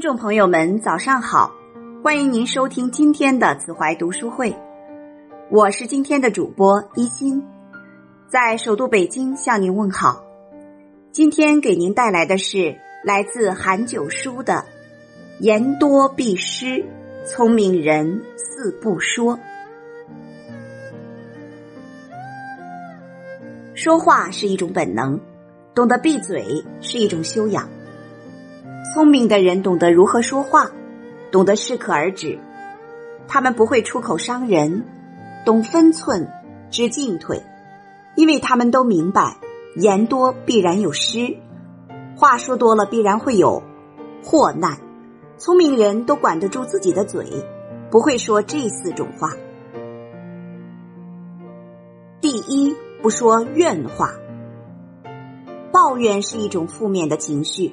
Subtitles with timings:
[0.00, 1.52] 听众朋友们，早上好！
[2.02, 4.56] 欢迎您收听今天的子怀读书会，
[5.50, 7.46] 我是今天的主播一心，
[8.26, 10.24] 在首都北京向您问好。
[11.12, 14.64] 今天给您带来的是来自韩九书的
[15.38, 16.82] “言多必失，
[17.26, 19.38] 聪明人四不说”。
[23.76, 25.20] 说话是一种本能，
[25.74, 27.68] 懂得闭嘴是一种修养。
[28.92, 30.68] 聪明的人懂得如何说话，
[31.30, 32.40] 懂得适可而止，
[33.28, 34.84] 他们不会出口伤人，
[35.46, 36.28] 懂分寸，
[36.70, 37.40] 知进退，
[38.16, 39.36] 因为他们都明白
[39.76, 41.36] 言多必然有失，
[42.16, 43.62] 话说多了必然会有
[44.24, 44.78] 祸难。
[45.38, 47.24] 聪明人都管得住自己的嘴，
[47.90, 49.30] 不会说这四种话。
[52.20, 54.10] 第一，不说怨话，
[55.72, 57.72] 抱怨是一种负面的情绪。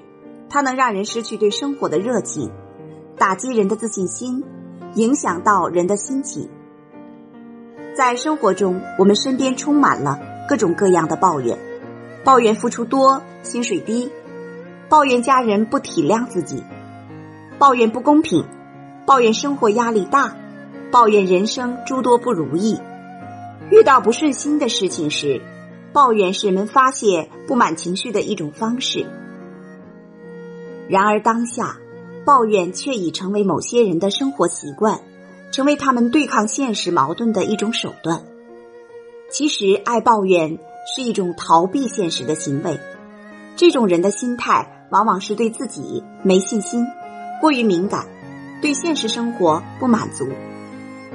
[0.49, 2.51] 它能让人失去对生活的热情，
[3.17, 4.43] 打击人的自信心，
[4.95, 6.49] 影响到人的心情。
[7.95, 11.57] 在生活中，我们身边充满了各种各样的抱怨：
[12.23, 14.09] 抱怨付出多，薪水低；
[14.87, 16.63] 抱怨家人不体谅自己；
[17.57, 18.43] 抱怨不公平；
[19.05, 20.35] 抱怨生活压力大；
[20.91, 22.79] 抱怨人生诸多不如意。
[23.69, 25.41] 遇到不顺心的事情时，
[25.91, 29.05] 抱怨是人们发泄不满情绪的一种方式。
[30.89, 31.77] 然而，当下
[32.25, 35.01] 抱怨却已成为某些人的生活习惯，
[35.51, 38.23] 成为他们对抗现实矛盾的一种手段。
[39.29, 40.57] 其实，爱抱怨
[40.95, 42.79] 是一种逃避现实的行为。
[43.57, 46.85] 这种人的心态往往是对自己没信心，
[47.41, 48.05] 过于敏感，
[48.61, 50.27] 对现实生活不满足。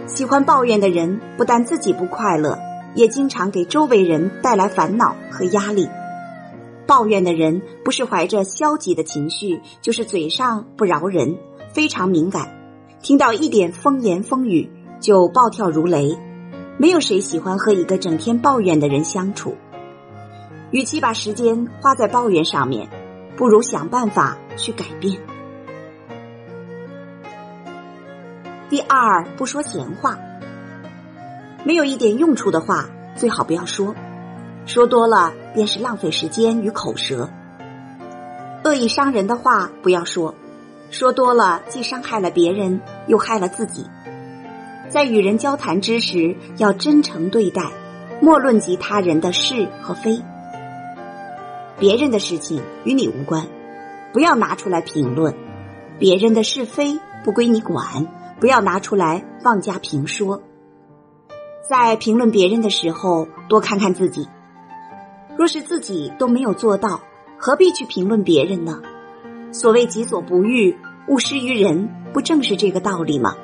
[0.07, 2.59] 喜欢抱怨的人，不但自己不快乐，
[2.95, 5.89] 也经常给周围人带来烦恼和压力。
[6.92, 11.39] 抱怨的人不是怀着消极的情绪，就是嘴上不饶人，
[11.73, 12.55] 非常敏感，
[13.01, 14.70] 听到一点风言风语
[15.01, 16.14] 就暴跳如雷。
[16.77, 19.57] 没有谁喜欢和一个整天抱怨的人相处。
[20.70, 22.86] 与其把时间花在抱怨上面，
[23.39, 25.19] 不如想办法去改变。
[28.69, 30.19] 第二，不说闲话，
[31.64, 33.95] 没有一点用处的话，最好不要说。
[34.64, 37.28] 说多了便是浪费时间与口舌，
[38.64, 40.34] 恶意伤人的话不要说，
[40.90, 43.84] 说多了既伤害了别人，又害了自己。
[44.89, 47.73] 在与人交谈之时，要真诚对待，
[48.20, 50.23] 莫论及他人的是和非。
[51.79, 53.48] 别人的事情与你无关，
[54.12, 55.34] 不要拿出来评论；
[55.98, 58.06] 别人的是非不归你管，
[58.39, 60.40] 不要拿出来妄加评说。
[61.68, 64.29] 在评论别人的时候，多看看自己。
[65.37, 67.01] 若是自己都没有做到，
[67.39, 68.81] 何必去评论别人呢？
[69.51, 70.77] 所谓己所不欲，
[71.09, 73.37] 勿施于人，不正是这个道理吗？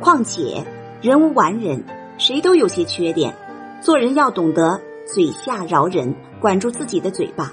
[0.00, 0.64] 况且
[1.02, 1.84] 人无完人，
[2.18, 3.34] 谁都有些缺点，
[3.80, 7.52] 做人要懂得嘴下饶人，管住自己的嘴巴。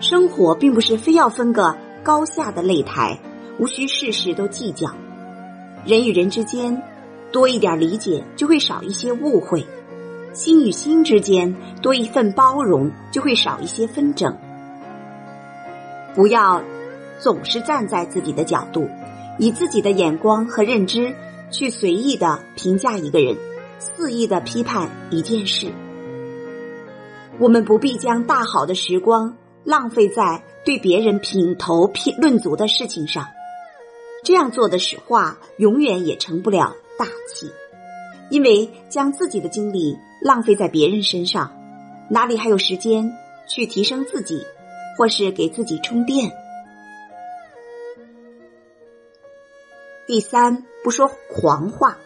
[0.00, 3.18] 生活并不是非要分个高下的擂台，
[3.58, 4.88] 无需事事都计较。
[5.84, 6.82] 人与人之间
[7.30, 9.66] 多一点理解，就会少一些误会。
[10.34, 14.36] 心与心之间多一份包容，就会少一些纷争。
[16.14, 16.62] 不要
[17.20, 18.88] 总是站在自己的角度，
[19.38, 21.14] 以自己的眼光和认知
[21.50, 23.36] 去随意的评价一个人，
[23.78, 25.68] 肆意的批判一件事。
[27.38, 33.28] 我们不必将大好的时光浪费在对别人品头品论足的事情上，
[34.24, 37.52] 这样做的实话永远也成不了大器。
[38.30, 41.54] 因为将自己的精力浪费在别人身上，
[42.08, 43.12] 哪里还有时间
[43.46, 44.42] 去提升自己，
[44.96, 46.32] 或是给自己充电？
[50.06, 51.98] 第三，不说狂话。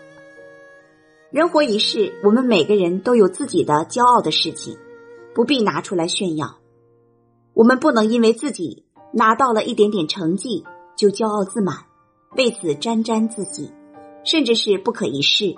[1.31, 4.76] 人活一世，我们每个人都有自己的骄傲的事情，
[5.32, 6.59] 不必拿出来炫耀。
[7.55, 10.64] 我们不能因为自己拿到了一点点成绩
[10.97, 11.76] 就骄傲自满，
[12.37, 13.71] 为此沾沾自喜，
[14.25, 15.55] 甚至是不可一世。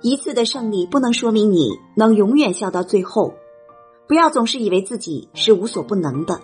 [0.00, 3.34] 一次的胜利不能说明你能永远笑到最后，
[4.06, 6.40] 不要总是以为自己是无所不能的。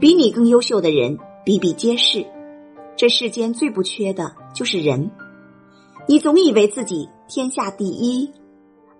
[0.00, 2.26] 比你更优秀的人比比皆是，
[2.96, 5.10] 这世间最不缺的就是人。
[6.08, 8.32] 你总以为自己天下第一，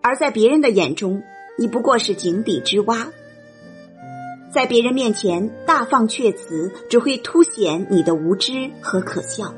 [0.00, 1.22] 而在别人的眼中，
[1.58, 3.08] 你不过是井底之蛙。
[4.52, 9.52] 在别人面前大放阙词，只会凸显你的无知和可笑。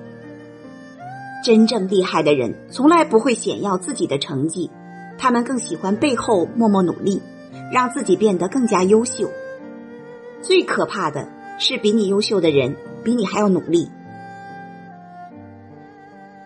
[1.45, 4.71] 真正厉害的人从来不会显耀自己的成绩，
[5.19, 7.23] 他们更喜欢背后默默努力，
[7.73, 9.31] 让自己变得更加优秀。
[10.43, 13.91] 最可怕的是比你优秀的人比你还要努力。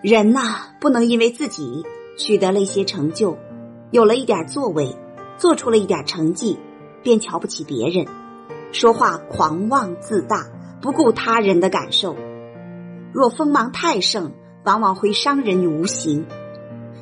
[0.02, 1.84] 人呐，不能因为自己
[2.18, 3.38] 取得了一些成就，
[3.90, 4.96] 有了一点作为，
[5.38, 6.58] 做出了一点成绩，
[7.02, 8.06] 便瞧不起别人，
[8.72, 10.46] 说话狂妄自大，
[10.80, 12.16] 不顾他人的感受。
[13.12, 14.32] 若锋芒太盛，
[14.64, 16.26] 往往会伤人于无形。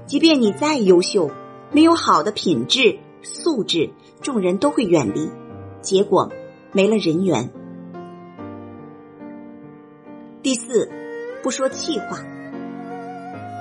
[0.06, 1.30] 即便你再优秀，
[1.72, 3.90] 没有好的品质素质，
[4.20, 5.30] 众人都会远离，
[5.80, 6.32] 结果
[6.72, 7.50] 没了人缘。
[10.42, 10.90] 第四，
[11.42, 12.18] 不说气话。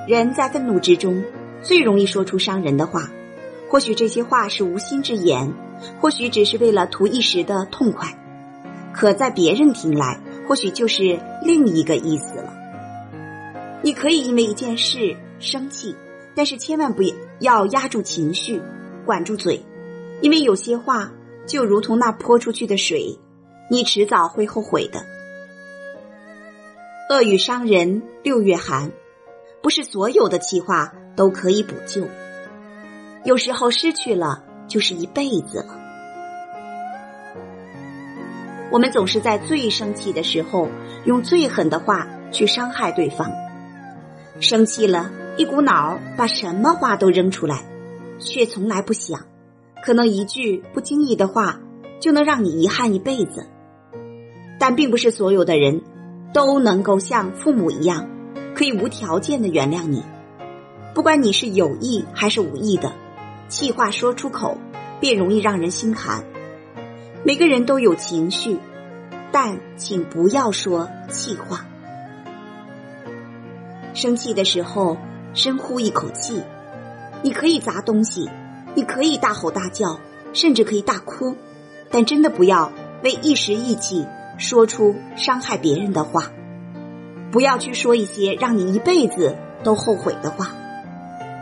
[0.07, 1.23] 人在愤怒之中
[1.61, 3.11] 最容易说出伤人的话，
[3.69, 5.53] 或许这些话是无心之言，
[5.99, 8.17] 或许只是为了图一时的痛快，
[8.91, 12.48] 可在别人听来，或许就是另一个意思了。
[13.81, 15.95] 你可以因为一件事生气，
[16.35, 17.03] 但是千万不
[17.39, 18.61] 要压住情绪，
[19.05, 19.63] 管住嘴，
[20.21, 21.11] 因为有些话
[21.45, 23.19] 就如同那泼出去的水，
[23.69, 25.05] 你迟早会后悔的。
[27.09, 28.91] 恶语伤人六月寒。
[29.61, 32.07] 不是所有的气话都可以补救，
[33.25, 35.77] 有时候失去了就是一辈子了。
[38.71, 40.69] 我们总是在最生气的时候，
[41.03, 43.29] 用最狠的话去伤害对方。
[44.39, 47.65] 生气了，一股脑把什么话都扔出来，
[48.19, 49.25] 却从来不想，
[49.83, 51.59] 可能一句不经意的话
[51.99, 53.45] 就能让你遗憾一辈子。
[54.59, 55.81] 但并不是所有的人
[56.33, 58.07] 都能够像父母一样。
[58.55, 60.03] 可以无条件的原谅你，
[60.93, 62.91] 不管你是有意还是无意的，
[63.47, 64.57] 气话说出口
[64.99, 66.25] 便容易让人心寒。
[67.23, 68.57] 每个人都有情绪，
[69.31, 71.65] 但请不要说气话。
[73.99, 74.95] 生气的时候，
[75.33, 76.41] 深呼一口气。
[77.21, 78.29] 你可以砸东西，
[78.75, 79.99] 你可以大吼大叫，
[80.31, 81.35] 甚至可以大哭，
[81.91, 82.71] 但真的不要
[83.03, 84.07] 为一时意气
[84.37, 86.31] 说出伤害别人的话。
[87.29, 89.35] 不要去说一些让你一辈子
[89.65, 90.53] 都后悔的话，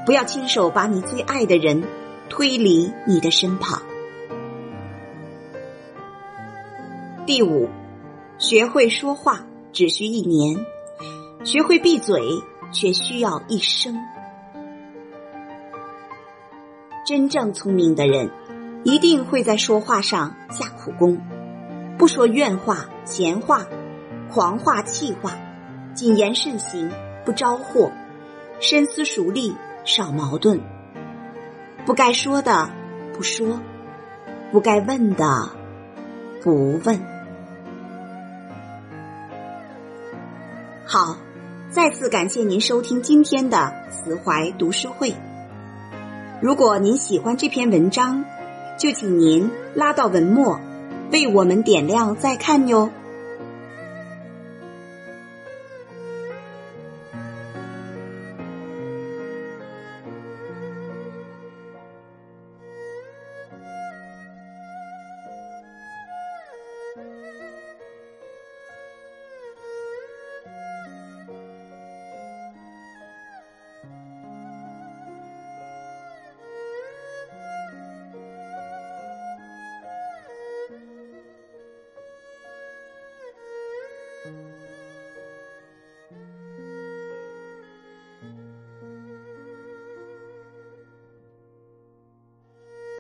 [0.08, 1.84] 不要亲手把你最爱的人
[2.28, 3.84] 推离你的身旁。
[7.28, 7.70] 第五，
[8.40, 10.66] 学会说话只需一年，
[11.48, 13.96] 学会闭嘴却需要一生。
[17.06, 18.30] 真正聪明的人，
[18.84, 21.22] 一定会在说话上下苦功，
[21.98, 23.66] 不说怨话、闲话、
[24.30, 25.32] 狂话、气话。
[25.96, 26.92] 谨言慎行，
[27.24, 27.94] 不招祸；
[28.60, 29.54] 深思熟虑，
[29.86, 30.60] 少矛盾。
[31.86, 32.70] 不该说的
[33.14, 33.58] 不说，
[34.52, 35.50] 不该问的
[36.44, 37.00] 不问。
[40.86, 41.16] 好，
[41.78, 45.14] 再次感谢您收听今天的慈怀读书会。
[46.42, 48.26] 如果您喜欢这篇文章，
[48.80, 50.60] 就请您拉到文末
[51.12, 52.90] 为我们点亮再看哟。